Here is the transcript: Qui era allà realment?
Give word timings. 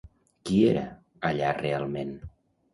Qui 0.49 0.61
era 0.69 0.85
allà 1.33 1.53
realment? 1.61 2.19